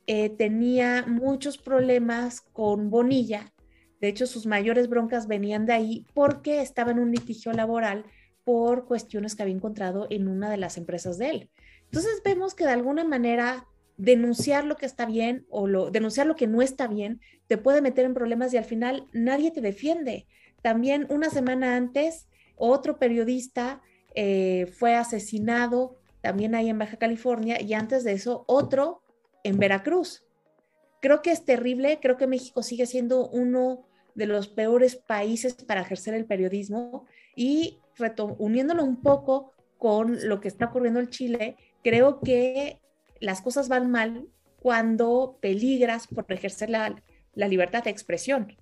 eh, 0.08 0.30
tenía 0.30 1.06
muchos 1.08 1.58
problemas 1.58 2.42
con 2.42 2.90
Bonilla. 2.90 3.54
De 4.00 4.08
hecho, 4.08 4.26
sus 4.26 4.48
mayores 4.48 4.90
broncas 4.90 5.28
venían 5.28 5.66
de 5.66 5.74
ahí 5.74 6.06
porque 6.14 6.62
estaba 6.62 6.92
en 6.92 7.00
un 7.00 7.12
litigio 7.12 7.54
laboral 7.54 8.06
por 8.44 8.86
cuestiones 8.86 9.36
que 9.36 9.44
había 9.44 9.56
encontrado 9.56 10.08
en 10.10 10.28
una 10.28 10.50
de 10.50 10.58
las 10.58 10.78
empresas 10.78 11.18
de 11.18 11.30
él. 11.30 11.50
Entonces 11.86 12.22
vemos 12.26 12.56
que 12.56 12.66
de 12.66 12.72
alguna 12.72 13.04
manera 13.04 13.68
denunciar 13.98 14.66
lo 14.66 14.78
que 14.78 14.88
está 14.88 15.06
bien 15.06 15.46
o 15.50 15.68
lo, 15.68 15.92
denunciar 15.92 16.26
lo 16.26 16.36
que 16.36 16.48
no 16.48 16.64
está 16.64 16.88
bien 16.88 17.22
te 17.46 17.58
puede 17.58 17.82
meter 17.82 18.06
en 18.06 18.16
problemas 18.16 18.52
y 18.54 18.58
al 18.58 18.66
final 18.66 19.06
nadie 19.14 19.52
te 19.52 19.62
defiende. 19.62 20.26
También 20.62 21.08
una 21.10 21.30
semana 21.30 21.76
antes, 21.76 22.28
otro 22.56 23.00
periodista 23.00 23.82
eh, 24.16 24.72
fue 24.78 24.96
asesinado 24.96 25.98
también 26.22 26.54
ahí 26.54 26.70
en 26.70 26.78
Baja 26.78 26.98
California 26.98 27.62
y 27.62 27.74
antes 27.74 28.04
de 28.04 28.14
eso 28.14 28.44
otro 28.48 29.02
en 29.44 29.58
Veracruz. 29.58 30.24
Creo 31.02 31.22
que 31.22 31.32
es 31.32 31.46
terrible, 31.46 32.00
creo 32.02 32.18
que 32.18 32.28
México 32.28 32.62
sigue 32.62 32.86
siendo 32.86 33.28
uno 33.30 33.88
de 34.14 34.28
los 34.28 34.48
peores 34.48 34.96
países 34.96 35.56
para 35.56 35.82
ejercer 35.82 36.14
el 36.14 36.26
periodismo 36.26 37.06
y 37.36 37.80
uniéndolo 38.38 38.84
un 38.84 39.02
poco 39.02 39.54
con 39.78 40.28
lo 40.28 40.40
que 40.40 40.48
está 40.48 40.66
ocurriendo 40.66 41.00
en 41.00 41.10
Chile, 41.10 41.58
creo 41.84 42.20
que 42.20 42.80
las 43.20 43.42
cosas 43.42 43.68
van 43.68 43.90
mal 43.90 44.28
cuando 44.60 45.38
peligras 45.42 46.08
por 46.08 46.32
ejercer 46.32 46.70
la, 46.70 46.96
libertad 47.34 47.84
de 47.84 47.90
expresión. 47.90 48.56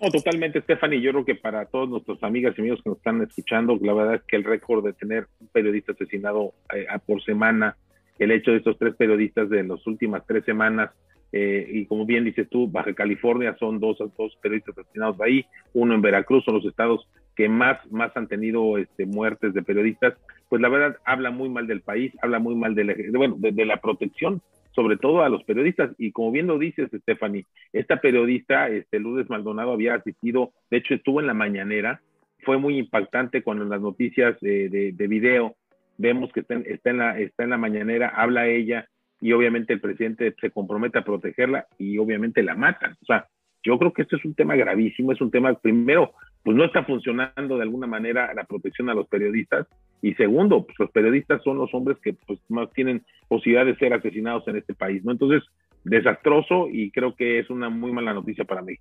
No, 0.00 0.10
totalmente, 0.10 0.60
Stephanie. 0.60 1.00
Yo 1.00 1.10
creo 1.10 1.24
que 1.24 1.34
para 1.34 1.66
todos 1.66 1.88
nuestros 1.88 2.22
amigas 2.22 2.54
y 2.56 2.60
amigos 2.60 2.80
que 2.82 2.90
nos 2.90 2.98
están 2.98 3.20
escuchando, 3.22 3.78
la 3.80 3.92
verdad 3.92 4.14
es 4.16 4.22
que 4.22 4.36
el 4.36 4.44
récord 4.44 4.84
de 4.84 4.92
tener 4.92 5.26
un 5.40 5.48
periodista 5.48 5.92
asesinado 5.92 6.54
eh, 6.74 6.86
por 7.04 7.22
semana, 7.24 7.76
el 8.18 8.30
hecho 8.30 8.52
de 8.52 8.58
estos 8.58 8.78
tres 8.78 8.94
periodistas 8.94 9.48
de 9.50 9.64
las 9.64 9.84
últimas 9.86 10.24
tres 10.26 10.44
semanas, 10.44 10.90
eh, 11.32 11.66
y 11.68 11.86
como 11.86 12.06
bien 12.06 12.24
dices 12.24 12.48
tú, 12.48 12.68
Baja 12.68 12.94
California 12.94 13.56
son 13.58 13.80
dos, 13.80 13.98
dos 13.98 14.36
periodistas 14.40 14.78
asesinados 14.78 15.20
ahí, 15.20 15.44
uno 15.74 15.94
en 15.94 16.00
Veracruz, 16.00 16.44
son 16.44 16.54
los 16.54 16.64
estados 16.64 17.06
que 17.36 17.48
más, 17.48 17.78
más 17.90 18.16
han 18.16 18.28
tenido 18.28 18.78
este, 18.78 19.04
muertes 19.04 19.52
de 19.52 19.62
periodistas, 19.62 20.14
pues 20.48 20.62
la 20.62 20.68
verdad 20.68 20.96
habla 21.04 21.30
muy 21.30 21.48
mal 21.48 21.66
del 21.66 21.82
país, 21.82 22.12
habla 22.22 22.38
muy 22.38 22.54
mal 22.54 22.74
de 22.74 22.84
la, 22.84 22.94
bueno, 23.14 23.36
de, 23.38 23.64
la 23.64 23.76
protección, 23.76 24.42
sobre 24.78 24.96
todo 24.96 25.24
a 25.24 25.28
los 25.28 25.42
periodistas. 25.42 25.90
Y 25.98 26.12
como 26.12 26.30
bien 26.30 26.46
lo 26.46 26.56
dices, 26.56 26.88
Stephanie, 27.02 27.46
esta 27.72 28.00
periodista, 28.00 28.68
este, 28.68 29.00
Lourdes 29.00 29.28
Maldonado, 29.28 29.72
había 29.72 29.96
asistido, 29.96 30.52
de 30.70 30.76
hecho 30.76 30.94
estuvo 30.94 31.18
en 31.18 31.26
la 31.26 31.34
mañanera, 31.34 32.00
fue 32.44 32.58
muy 32.58 32.78
impactante 32.78 33.42
cuando 33.42 33.64
en 33.64 33.70
las 33.70 33.80
noticias 33.80 34.38
de, 34.40 34.92
de, 34.94 35.06
video 35.08 35.56
vemos 35.96 36.30
que 36.30 36.40
está 36.40 36.54
en, 36.54 36.64
está, 36.68 36.90
en 36.90 36.98
la, 36.98 37.18
está 37.18 37.42
en 37.42 37.50
la 37.50 37.58
mañanera, 37.58 38.12
habla 38.14 38.46
ella 38.46 38.86
y 39.20 39.32
obviamente 39.32 39.72
el 39.72 39.80
presidente 39.80 40.32
se 40.40 40.50
compromete 40.52 41.00
a 41.00 41.04
protegerla 41.04 41.66
y 41.76 41.98
obviamente 41.98 42.44
la 42.44 42.54
matan. 42.54 42.92
O 43.02 43.04
sea, 43.04 43.26
yo 43.64 43.80
creo 43.80 43.92
que 43.92 44.02
esto 44.02 44.14
es 44.14 44.24
un 44.24 44.36
tema 44.36 44.54
gravísimo, 44.54 45.10
es 45.10 45.20
un 45.20 45.32
tema, 45.32 45.54
primero, 45.54 46.12
pues 46.44 46.56
no 46.56 46.64
está 46.64 46.84
funcionando 46.84 47.56
de 47.56 47.62
alguna 47.62 47.88
manera 47.88 48.32
la 48.32 48.44
protección 48.44 48.88
a 48.90 48.94
los 48.94 49.08
periodistas. 49.08 49.66
Y 50.02 50.14
segundo, 50.14 50.64
pues 50.64 50.78
los 50.78 50.90
periodistas 50.90 51.42
son 51.42 51.58
los 51.58 51.72
hombres 51.74 51.98
que 52.02 52.12
pues 52.12 52.38
más 52.48 52.70
tienen 52.72 53.04
posibilidad 53.26 53.66
de 53.66 53.76
ser 53.76 53.92
asesinados 53.92 54.46
en 54.46 54.56
este 54.56 54.74
país, 54.74 55.04
¿no? 55.04 55.12
Entonces, 55.12 55.42
desastroso 55.84 56.68
y 56.70 56.90
creo 56.90 57.14
que 57.16 57.40
es 57.40 57.50
una 57.50 57.68
muy 57.68 57.92
mala 57.92 58.14
noticia 58.14 58.44
para 58.44 58.62
mí. 58.62 58.74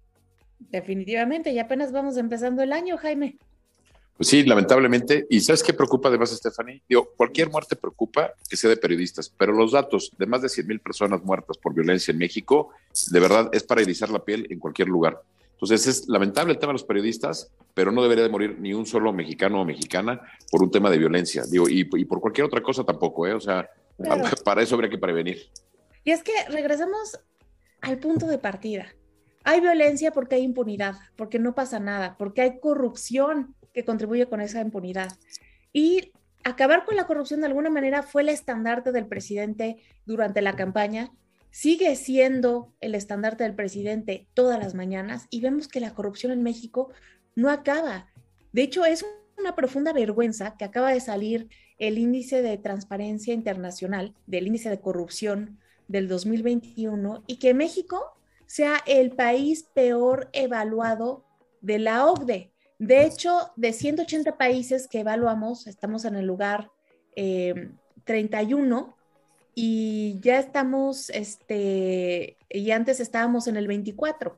Definitivamente, 0.59 1.51
y 1.51 1.59
apenas 1.59 1.91
vamos 1.91 2.17
empezando 2.17 2.63
el 2.63 2.74
año, 2.74 2.97
Jaime. 2.97 3.38
Pues 4.17 4.29
sí, 4.29 4.43
lamentablemente. 4.43 5.27
¿Y 5.29 5.39
sabes 5.41 5.62
qué 5.62 5.74
preocupa 5.74 6.09
además, 6.09 6.31
Stephanie? 6.31 6.81
Digo, 6.89 7.09
cualquier 7.15 7.51
muerte 7.51 7.75
preocupa 7.75 8.33
que 8.50 8.57
sea 8.57 8.71
de 8.71 8.77
periodistas, 8.77 9.29
pero 9.29 9.53
los 9.53 9.74
datos 9.74 10.12
de 10.17 10.25
más 10.25 10.41
de 10.41 10.50
100 10.50 10.67
mil 10.67 10.79
personas 10.79 11.24
muertas 11.24 11.57
por 11.59 11.75
violencia 11.75 12.12
en 12.12 12.17
México, 12.17 12.71
de 13.12 13.19
verdad, 13.19 13.50
es 13.53 13.62
para 13.63 13.81
erizar 13.81 14.09
la 14.09 14.25
piel 14.25 14.47
en 14.50 14.59
cualquier 14.59 14.88
lugar. 14.88 15.21
Entonces 15.57 15.87
es 15.87 16.07
lamentable 16.07 16.53
el 16.53 16.59
tema 16.59 16.69
de 16.69 16.75
los 16.75 16.83
periodistas, 16.83 17.51
pero 17.73 17.91
no 17.91 18.03
debería 18.03 18.23
de 18.23 18.29
morir 18.29 18.57
ni 18.59 18.75
un 18.75 18.85
solo 18.85 19.11
mexicano 19.11 19.59
o 19.59 19.65
mexicana 19.65 20.21
por 20.51 20.61
un 20.61 20.69
tema 20.69 20.91
de 20.91 20.99
violencia. 20.99 21.45
Digo, 21.49 21.67
y, 21.67 21.83
por 21.83 22.21
cualquier 22.21 22.45
otra 22.45 22.61
cosa 22.61 22.83
tampoco, 22.83 23.25
¿eh? 23.25 23.33
O 23.33 23.39
sea, 23.39 23.67
para 24.45 24.61
eso 24.61 24.75
habría 24.75 24.91
que 24.91 24.99
prevenir. 24.99 25.49
Y 26.03 26.11
es 26.11 26.21
que 26.21 26.31
regresamos 26.49 27.19
al 27.81 27.97
punto 27.97 28.27
de 28.27 28.37
partida. 28.37 28.85
Hay 29.43 29.59
violencia 29.59 30.11
porque 30.11 30.35
hay 30.35 30.43
impunidad, 30.43 30.93
porque 31.15 31.39
no 31.39 31.55
pasa 31.55 31.79
nada, 31.79 32.17
porque 32.19 32.41
hay 32.41 32.59
corrupción 32.59 33.55
que 33.73 33.83
contribuye 33.83 34.27
con 34.27 34.41
esa 34.41 34.61
impunidad. 34.61 35.09
Y 35.73 36.11
acabar 36.43 36.85
con 36.85 36.95
la 36.95 37.07
corrupción 37.07 37.39
de 37.39 37.47
alguna 37.47 37.71
manera 37.71 38.03
fue 38.03 38.21
el 38.21 38.29
estandarte 38.29 38.91
del 38.91 39.07
presidente 39.07 39.77
durante 40.05 40.41
la 40.43 40.55
campaña 40.55 41.11
sigue 41.51 41.96
siendo 41.96 42.74
el 42.82 42.96
estandarte 42.96 43.44
del 43.44 43.56
presidente 43.56 44.27
todas 44.34 44.60
las 44.60 44.75
mañanas 44.75 45.27
y 45.30 45.42
vemos 45.42 45.68
que 45.68 45.80
la 45.80 45.94
corrupción 45.94 46.32
en 46.32 46.44
México 46.44 46.92
no 47.36 47.50
acaba. 47.50 48.12
De 48.51 48.63
hecho, 48.63 48.86
es 48.86 49.06
una 49.38 49.56
profunda 49.56 49.94
vergüenza 49.94 50.56
que 50.58 50.66
acaba 50.66 50.92
de 50.92 51.00
salir 51.00 51.50
el 51.77 51.98
índice 51.98 52.42
de 52.42 52.58
transparencia 52.58 53.34
internacional 53.34 54.16
del 54.25 54.48
índice 54.48 54.70
de 54.70 54.80
corrupción 54.80 55.60
del 55.88 56.08
2021 56.08 57.24
y 57.27 57.38
que 57.38 57.54
México 57.54 58.18
sea 58.46 58.82
el 58.86 59.12
país 59.12 59.68
peor 59.74 60.30
evaluado 60.34 61.25
de 61.62 61.80
la 61.80 62.06
OCDE. 62.06 62.51
De 62.80 63.06
hecho, 63.06 63.51
de 63.56 63.74
180 63.74 64.38
países 64.38 64.88
que 64.88 65.00
evaluamos, 65.00 65.68
estamos 65.68 66.06
en 66.06 66.16
el 66.16 66.25
lugar 66.25 66.72
31 67.16 68.96
eh, 68.96 68.97
y 69.59 70.19
ya 70.19 70.37
estamos, 70.37 71.09
este, 71.09 72.37
y 72.47 72.69
antes 72.69 72.99
estábamos 72.99 73.47
en 73.47 73.57
el 73.57 73.65
24. 73.65 74.37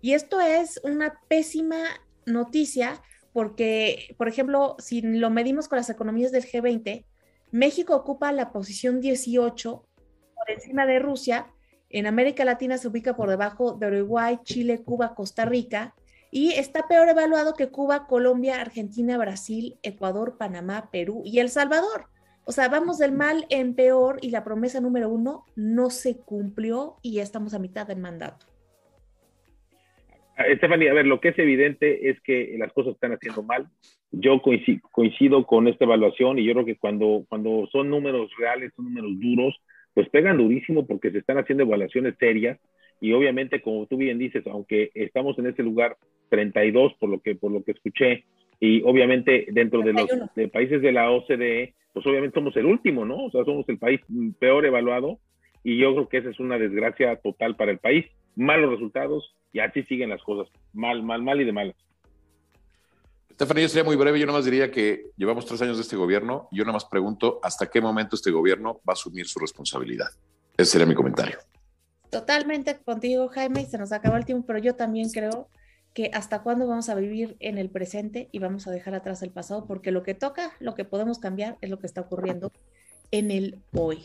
Y 0.00 0.14
esto 0.14 0.40
es 0.40 0.80
una 0.82 1.20
pésima 1.28 1.84
noticia 2.24 3.02
porque, 3.34 4.14
por 4.16 4.26
ejemplo, 4.26 4.76
si 4.78 5.02
lo 5.02 5.28
medimos 5.28 5.68
con 5.68 5.76
las 5.76 5.90
economías 5.90 6.32
del 6.32 6.46
G20, 6.46 7.04
México 7.50 7.94
ocupa 7.94 8.32
la 8.32 8.52
posición 8.52 9.02
18 9.02 9.86
por 10.34 10.50
encima 10.50 10.86
de 10.86 10.98
Rusia. 10.98 11.52
En 11.90 12.06
América 12.06 12.46
Latina 12.46 12.78
se 12.78 12.88
ubica 12.88 13.14
por 13.16 13.28
debajo 13.28 13.72
de 13.72 13.88
Uruguay, 13.88 14.38
Chile, 14.44 14.82
Cuba, 14.82 15.14
Costa 15.14 15.44
Rica. 15.44 15.94
Y 16.30 16.52
está 16.52 16.88
peor 16.88 17.10
evaluado 17.10 17.52
que 17.52 17.68
Cuba, 17.68 18.06
Colombia, 18.06 18.62
Argentina, 18.62 19.18
Brasil, 19.18 19.78
Ecuador, 19.82 20.38
Panamá, 20.38 20.88
Perú 20.90 21.20
y 21.22 21.40
El 21.40 21.50
Salvador. 21.50 22.13
O 22.46 22.52
sea, 22.52 22.68
vamos 22.68 22.98
del 22.98 23.12
mal 23.12 23.46
en 23.48 23.74
peor 23.74 24.18
y 24.20 24.30
la 24.30 24.44
promesa 24.44 24.80
número 24.80 25.08
uno 25.08 25.44
no 25.56 25.88
se 25.88 26.18
cumplió 26.18 26.96
y 27.02 27.14
ya 27.14 27.22
estamos 27.22 27.54
a 27.54 27.58
mitad 27.58 27.86
del 27.86 27.98
mandato. 27.98 28.46
Estefanía, 30.36 30.90
a 30.90 30.94
ver, 30.94 31.06
lo 31.06 31.20
que 31.20 31.28
es 31.28 31.38
evidente 31.38 32.10
es 32.10 32.20
que 32.20 32.56
las 32.58 32.72
cosas 32.72 32.94
están 32.94 33.12
haciendo 33.12 33.42
mal. 33.42 33.68
Yo 34.10 34.42
coincido, 34.42 35.46
con 35.46 35.68
esta 35.68 35.84
evaluación 35.84 36.38
y 36.38 36.44
yo 36.44 36.52
creo 36.52 36.64
que 36.64 36.76
cuando, 36.76 37.24
cuando 37.28 37.68
son 37.72 37.88
números 37.88 38.30
reales, 38.36 38.72
son 38.76 38.86
números 38.86 39.12
duros, 39.20 39.54
pues 39.94 40.08
pegan 40.10 40.36
durísimo 40.36 40.86
porque 40.86 41.12
se 41.12 41.18
están 41.18 41.38
haciendo 41.38 41.62
evaluaciones 41.62 42.14
serias 42.18 42.58
y 43.00 43.12
obviamente, 43.12 43.62
como 43.62 43.86
tú 43.86 43.96
bien 43.96 44.18
dices, 44.18 44.46
aunque 44.46 44.90
estamos 44.94 45.38
en 45.38 45.46
ese 45.46 45.62
lugar 45.62 45.96
32 46.30 46.94
por 46.94 47.08
lo 47.08 47.20
que, 47.20 47.36
por 47.36 47.52
lo 47.52 47.62
que 47.62 47.72
escuché, 47.72 48.24
y 48.60 48.82
obviamente 48.82 49.46
dentro 49.50 49.82
de 49.82 49.92
los 49.92 50.08
países 50.52 50.82
de 50.82 50.92
la 50.92 51.10
OCDE, 51.10 51.74
pues 51.94 52.04
obviamente 52.06 52.34
somos 52.34 52.54
el 52.56 52.66
último, 52.66 53.04
¿no? 53.06 53.24
O 53.24 53.30
sea, 53.30 53.44
somos 53.44 53.66
el 53.68 53.78
país 53.78 54.00
peor 54.40 54.66
evaluado 54.66 55.20
y 55.62 55.78
yo 55.78 55.94
creo 55.94 56.08
que 56.08 56.18
esa 56.18 56.30
es 56.30 56.40
una 56.40 56.58
desgracia 56.58 57.16
total 57.22 57.56
para 57.56 57.70
el 57.70 57.78
país. 57.78 58.04
Malos 58.34 58.72
resultados 58.72 59.34
y 59.52 59.60
así 59.60 59.84
siguen 59.84 60.10
las 60.10 60.22
cosas, 60.24 60.52
mal, 60.72 61.04
mal, 61.04 61.22
mal 61.22 61.40
y 61.40 61.44
de 61.44 61.52
malas. 61.52 61.76
Estefanía, 63.30 63.68
sería 63.68 63.84
muy 63.84 63.94
breve. 63.94 64.18
Yo 64.18 64.26
nada 64.26 64.38
más 64.38 64.44
diría 64.44 64.72
que 64.72 65.06
llevamos 65.16 65.46
tres 65.46 65.62
años 65.62 65.76
de 65.76 65.82
este 65.82 65.94
gobierno 65.94 66.48
y 66.50 66.58
yo 66.58 66.64
nada 66.64 66.74
más 66.74 66.84
pregunto 66.84 67.38
hasta 67.44 67.70
qué 67.70 67.80
momento 67.80 68.16
este 68.16 68.32
gobierno 68.32 68.80
va 68.86 68.90
a 68.90 68.92
asumir 68.92 69.26
su 69.26 69.38
responsabilidad. 69.38 70.08
Ese 70.56 70.72
sería 70.72 70.86
mi 70.86 70.94
comentario. 70.94 71.38
Totalmente 72.10 72.76
contigo, 72.84 73.28
Jaime, 73.28 73.64
se 73.66 73.78
nos 73.78 73.92
acabó 73.92 74.16
el 74.16 74.24
tiempo, 74.24 74.46
pero 74.46 74.58
yo 74.58 74.74
también 74.74 75.10
creo 75.10 75.48
que 75.94 76.10
hasta 76.12 76.42
cuándo 76.42 76.66
vamos 76.66 76.88
a 76.88 76.94
vivir 76.96 77.36
en 77.38 77.56
el 77.56 77.70
presente 77.70 78.28
y 78.32 78.40
vamos 78.40 78.66
a 78.66 78.72
dejar 78.72 78.94
atrás 78.94 79.22
el 79.22 79.30
pasado, 79.30 79.64
porque 79.64 79.92
lo 79.92 80.02
que 80.02 80.14
toca, 80.14 80.52
lo 80.58 80.74
que 80.74 80.84
podemos 80.84 81.18
cambiar 81.18 81.56
es 81.60 81.70
lo 81.70 81.78
que 81.78 81.86
está 81.86 82.02
ocurriendo 82.02 82.52
en 83.12 83.30
el 83.30 83.62
hoy. 83.72 84.00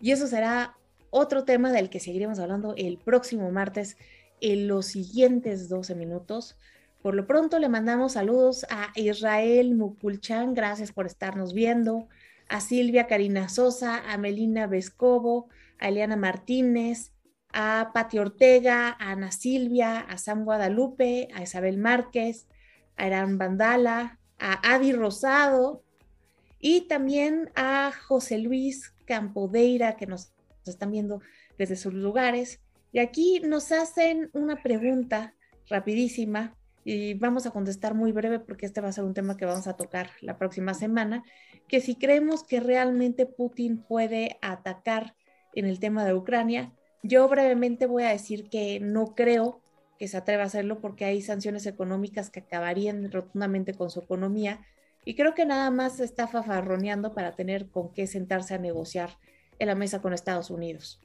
Y 0.00 0.12
eso 0.12 0.26
será 0.26 0.76
otro 1.08 1.44
tema 1.44 1.72
del 1.72 1.88
que 1.88 1.98
seguiremos 1.98 2.38
hablando 2.38 2.74
el 2.76 2.98
próximo 2.98 3.50
martes 3.50 3.96
en 4.40 4.68
los 4.68 4.86
siguientes 4.86 5.68
12 5.68 5.94
minutos, 5.94 6.56
Por 7.02 7.14
lo 7.14 7.26
pronto 7.26 7.58
le 7.58 7.70
mandamos 7.70 8.12
saludos 8.12 8.66
a 8.68 8.92
Israel 8.94 9.74
Mukulchan, 9.74 10.52
gracias 10.52 10.92
por 10.92 11.06
estarnos 11.06 11.54
viendo, 11.54 12.08
a 12.46 12.60
Silvia 12.60 13.06
Karina 13.06 13.48
Sosa, 13.48 14.02
a 14.12 14.18
Melina 14.18 14.66
Vescovo, 14.66 15.48
a 15.78 15.88
Eliana 15.88 16.16
Martínez, 16.16 17.12
a 17.52 17.90
Pati 17.92 18.18
Ortega, 18.18 18.96
a 18.98 19.12
Ana 19.12 19.32
Silvia, 19.32 20.00
a 20.00 20.18
Sam 20.18 20.44
Guadalupe, 20.44 21.28
a 21.34 21.42
Isabel 21.42 21.78
Márquez, 21.78 22.46
a 22.96 23.06
Irán 23.06 23.38
Bandala, 23.38 24.18
a 24.38 24.74
Adi 24.74 24.92
Rosado 24.92 25.82
y 26.58 26.82
también 26.82 27.50
a 27.54 27.92
José 28.06 28.38
Luis 28.38 28.94
Campodeira, 29.06 29.96
que 29.96 30.06
nos 30.06 30.32
están 30.66 30.90
viendo 30.90 31.20
desde 31.58 31.76
sus 31.76 31.94
lugares. 31.94 32.60
Y 32.92 32.98
aquí 32.98 33.40
nos 33.40 33.72
hacen 33.72 34.30
una 34.32 34.62
pregunta 34.62 35.34
rapidísima 35.68 36.56
y 36.84 37.14
vamos 37.14 37.46
a 37.46 37.50
contestar 37.50 37.94
muy 37.94 38.12
breve 38.12 38.40
porque 38.40 38.66
este 38.66 38.80
va 38.80 38.88
a 38.88 38.92
ser 38.92 39.04
un 39.04 39.14
tema 39.14 39.36
que 39.36 39.44
vamos 39.44 39.66
a 39.66 39.76
tocar 39.76 40.10
la 40.20 40.38
próxima 40.38 40.74
semana, 40.74 41.22
que 41.68 41.80
si 41.80 41.94
creemos 41.94 42.42
que 42.44 42.60
realmente 42.60 43.26
Putin 43.26 43.82
puede 43.82 44.38
atacar 44.42 45.14
en 45.54 45.66
el 45.66 45.78
tema 45.78 46.04
de 46.04 46.14
Ucrania, 46.14 46.72
yo 47.02 47.28
brevemente 47.28 47.86
voy 47.86 48.04
a 48.04 48.10
decir 48.10 48.48
que 48.48 48.80
no 48.80 49.14
creo 49.14 49.60
que 49.98 50.08
se 50.08 50.16
atreva 50.16 50.44
a 50.44 50.46
hacerlo 50.46 50.80
porque 50.80 51.04
hay 51.04 51.20
sanciones 51.20 51.66
económicas 51.66 52.30
que 52.30 52.40
acabarían 52.40 53.10
rotundamente 53.10 53.74
con 53.74 53.90
su 53.90 54.00
economía 54.00 54.60
y 55.04 55.14
creo 55.14 55.34
que 55.34 55.46
nada 55.46 55.70
más 55.70 56.00
está 56.00 56.26
fafarroneando 56.26 57.14
para 57.14 57.32
tener 57.32 57.68
con 57.70 57.92
qué 57.92 58.06
sentarse 58.06 58.54
a 58.54 58.58
negociar 58.58 59.10
en 59.58 59.68
la 59.68 59.74
mesa 59.74 60.00
con 60.02 60.12
Estados 60.12 60.50
Unidos. 60.50 61.00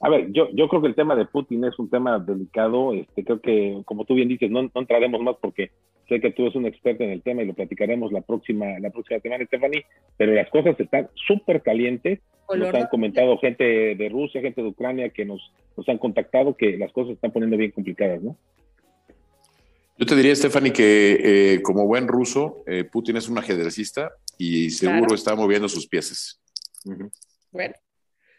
A 0.00 0.10
ver, 0.10 0.30
yo, 0.32 0.48
yo 0.52 0.68
creo 0.68 0.82
que 0.82 0.88
el 0.88 0.94
tema 0.94 1.16
de 1.16 1.24
Putin 1.24 1.64
es 1.64 1.78
un 1.78 1.88
tema 1.88 2.18
delicado. 2.18 2.92
Este, 2.92 3.24
creo 3.24 3.40
que, 3.40 3.82
como 3.86 4.04
tú 4.04 4.14
bien 4.14 4.28
dices, 4.28 4.50
no, 4.50 4.62
no 4.62 4.70
entraremos 4.74 5.20
más 5.22 5.36
porque 5.40 5.70
sé 6.08 6.20
que 6.20 6.30
tú 6.30 6.42
eres 6.42 6.54
un 6.54 6.66
experto 6.66 7.04
en 7.04 7.10
el 7.10 7.22
tema 7.22 7.42
y 7.42 7.46
lo 7.46 7.54
platicaremos 7.54 8.12
la 8.12 8.20
próxima, 8.20 8.78
la 8.78 8.90
próxima 8.90 9.20
semana, 9.20 9.44
Stephanie, 9.44 9.84
pero 10.16 10.32
las 10.32 10.48
cosas 10.50 10.78
están 10.78 11.08
súper 11.14 11.62
calientes. 11.62 12.20
Nos 12.54 12.74
han 12.74 12.86
comentado 12.86 13.38
gente 13.38 13.64
de 13.64 14.08
Rusia, 14.08 14.40
gente 14.40 14.62
de 14.62 14.68
Ucrania 14.68 15.10
que 15.10 15.24
nos, 15.24 15.52
nos 15.76 15.88
han 15.88 15.98
contactado 15.98 16.56
que 16.56 16.76
las 16.76 16.92
cosas 16.92 17.08
se 17.08 17.14
están 17.14 17.32
poniendo 17.32 17.56
bien 17.56 17.72
complicadas, 17.72 18.22
¿no? 18.22 18.36
Yo 19.98 20.04
te 20.04 20.14
diría, 20.14 20.36
Stephanie, 20.36 20.72
que 20.72 21.54
eh, 21.54 21.62
como 21.62 21.86
buen 21.86 22.06
ruso, 22.06 22.62
eh, 22.66 22.84
Putin 22.84 23.16
es 23.16 23.28
un 23.28 23.38
ajedrecista 23.38 24.12
y 24.36 24.68
seguro 24.70 25.14
está 25.14 25.34
moviendo 25.34 25.68
sus 25.68 25.88
piezas. 25.88 26.40
Bueno, 27.50 27.74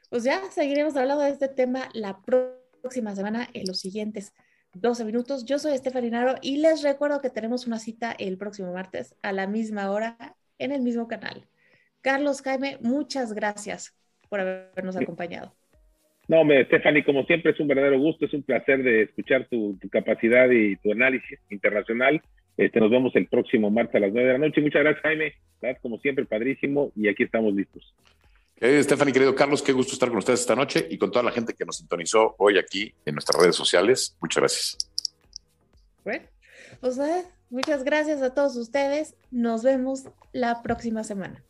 pues 0.10 0.24
ya 0.24 0.40
seguiremos 0.52 0.96
hablando 0.96 1.24
de 1.24 1.32
este 1.32 1.48
tema 1.48 1.90
la 1.94 2.22
próxima 2.22 3.16
semana 3.16 3.50
en 3.54 3.66
los 3.66 3.80
siguientes 3.80 4.34
12 4.74 5.06
minutos. 5.06 5.46
Yo 5.46 5.60
soy 5.60 5.78
Stephanie 5.78 6.12
Naro 6.12 6.36
y 6.42 6.58
les 6.58 6.84
recuerdo 6.84 7.22
que 7.22 7.30
tenemos 7.30 7.68
una 7.68 7.80
cita 7.80 8.16
el 8.18 8.38
próximo 8.38 8.74
martes 8.74 9.16
a 9.22 9.32
la 9.32 9.48
misma 9.48 9.92
hora 9.92 10.18
en 10.60 10.72
el 10.72 10.82
mismo 10.82 11.08
canal. 11.08 11.48
Carlos 12.02 12.42
Jaime, 12.42 12.78
muchas 12.82 13.34
gracias 13.34 13.98
por 14.30 14.40
habernos 14.40 14.96
acompañado. 14.96 15.54
No, 16.28 16.44
me, 16.44 16.66
Stephanie, 16.66 17.06
como 17.06 17.24
siempre 17.24 17.52
es 17.52 17.60
un 17.60 17.68
verdadero 17.68 18.00
gusto, 18.00 18.26
es 18.26 18.34
un 18.34 18.44
placer 18.44 18.84
de 18.84 19.04
escuchar 19.04 19.48
tu, 19.50 19.80
capacidad 19.90 20.50
y 20.50 20.76
tu 20.78 20.92
análisis 20.92 21.40
internacional. 21.50 22.22
Este, 22.58 22.80
nos 22.80 22.92
vemos 22.92 23.16
el 23.16 23.28
próximo 23.28 23.70
martes 23.70 23.96
a 23.96 24.00
las 24.00 24.12
nueve 24.12 24.28
de 24.28 24.34
la 24.34 24.46
noche. 24.46 24.62
Muchas 24.62 24.84
gracias, 24.84 25.04
Jaime. 25.04 25.34
Como 25.82 26.00
siempre, 26.00 26.26
padrísimo. 26.26 26.92
Y 26.96 27.08
aquí 27.08 27.24
estamos 27.24 27.54
listos. 27.54 27.96
Eh, 28.60 28.82
Stephanie, 28.84 29.14
querido 29.14 29.36
Carlos, 29.36 29.62
qué 29.62 29.72
gusto 29.72 29.94
estar 29.94 30.10
con 30.10 30.18
ustedes 30.18 30.40
esta 30.40 30.56
noche 30.56 30.88
y 30.90 30.98
con 30.98 31.12
toda 31.12 31.24
la 31.24 31.32
gente 31.32 31.54
que 31.54 31.64
nos 31.64 31.78
sintonizó 31.78 32.36
hoy 32.40 32.58
aquí 32.58 32.94
en 33.06 33.14
nuestras 33.14 33.40
redes 33.40 33.56
sociales. 33.56 34.16
Muchas 34.20 34.42
gracias. 34.42 34.78
Bueno, 36.04 36.26
pues 36.82 36.98
muchas 37.52 37.84
gracias 37.84 38.22
a 38.24 38.34
todos 38.34 38.56
ustedes. 38.56 39.16
Nos 39.30 39.62
vemos 39.64 40.06
la 40.32 40.64
próxima 40.64 41.04
semana. 41.04 41.44